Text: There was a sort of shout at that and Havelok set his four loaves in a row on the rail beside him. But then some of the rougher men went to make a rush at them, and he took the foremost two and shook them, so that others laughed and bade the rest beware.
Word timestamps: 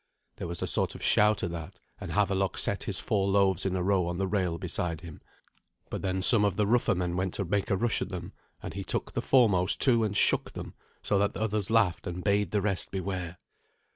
There 0.37 0.47
was 0.47 0.63
a 0.63 0.67
sort 0.67 0.95
of 0.95 1.03
shout 1.03 1.43
at 1.43 1.51
that 1.51 1.79
and 1.99 2.09
Havelok 2.13 2.57
set 2.57 2.85
his 2.85 2.99
four 2.99 3.27
loaves 3.27 3.67
in 3.67 3.75
a 3.75 3.83
row 3.83 4.07
on 4.07 4.17
the 4.17 4.25
rail 4.25 4.57
beside 4.57 5.01
him. 5.01 5.21
But 5.91 6.01
then 6.01 6.23
some 6.23 6.43
of 6.43 6.55
the 6.55 6.65
rougher 6.65 6.95
men 6.95 7.15
went 7.15 7.35
to 7.35 7.45
make 7.45 7.69
a 7.69 7.77
rush 7.77 8.01
at 8.01 8.09
them, 8.09 8.33
and 8.63 8.73
he 8.73 8.83
took 8.83 9.11
the 9.11 9.21
foremost 9.21 9.79
two 9.79 10.03
and 10.03 10.17
shook 10.17 10.53
them, 10.53 10.73
so 11.03 11.19
that 11.19 11.37
others 11.37 11.69
laughed 11.69 12.07
and 12.07 12.23
bade 12.23 12.49
the 12.49 12.63
rest 12.63 12.89
beware. 12.89 13.37